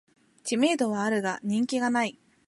[0.43, 2.19] 知名度はあるが人気ない